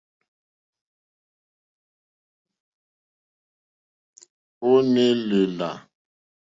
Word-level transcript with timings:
Ó 4.71 4.73
ǃné 4.83 5.05
lèlà. 5.29 5.71